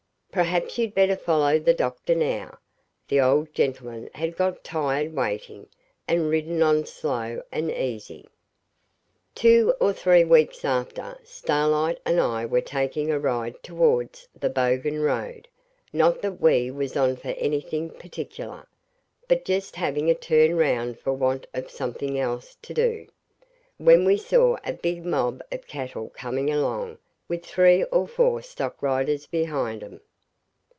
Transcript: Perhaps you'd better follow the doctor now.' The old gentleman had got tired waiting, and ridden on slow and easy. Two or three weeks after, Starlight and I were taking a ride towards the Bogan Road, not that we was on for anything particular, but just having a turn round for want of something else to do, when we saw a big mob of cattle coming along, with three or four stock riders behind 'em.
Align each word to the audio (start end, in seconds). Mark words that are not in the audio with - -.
Perhaps 0.33 0.77
you'd 0.77 0.95
better 0.95 1.17
follow 1.17 1.59
the 1.59 1.73
doctor 1.73 2.15
now.' 2.15 2.57
The 3.09 3.19
old 3.19 3.53
gentleman 3.53 4.09
had 4.13 4.37
got 4.37 4.63
tired 4.63 5.13
waiting, 5.13 5.67
and 6.07 6.29
ridden 6.29 6.63
on 6.63 6.85
slow 6.85 7.43
and 7.51 7.69
easy. 7.69 8.29
Two 9.35 9.73
or 9.81 9.91
three 9.91 10.23
weeks 10.23 10.63
after, 10.63 11.19
Starlight 11.25 11.97
and 12.05 12.21
I 12.21 12.45
were 12.45 12.61
taking 12.61 13.11
a 13.11 13.19
ride 13.19 13.61
towards 13.61 14.29
the 14.33 14.49
Bogan 14.49 15.03
Road, 15.03 15.49
not 15.91 16.21
that 16.21 16.39
we 16.39 16.71
was 16.71 16.95
on 16.95 17.17
for 17.17 17.31
anything 17.31 17.89
particular, 17.89 18.69
but 19.27 19.43
just 19.43 19.75
having 19.75 20.09
a 20.09 20.15
turn 20.15 20.55
round 20.55 20.97
for 20.97 21.11
want 21.11 21.45
of 21.53 21.69
something 21.69 22.17
else 22.17 22.55
to 22.61 22.73
do, 22.73 23.05
when 23.77 24.05
we 24.05 24.15
saw 24.15 24.55
a 24.63 24.71
big 24.71 25.05
mob 25.05 25.43
of 25.51 25.67
cattle 25.67 26.07
coming 26.11 26.49
along, 26.49 26.99
with 27.27 27.45
three 27.45 27.83
or 27.83 28.07
four 28.07 28.41
stock 28.41 28.81
riders 28.81 29.27
behind 29.27 29.83
'em. 29.83 29.99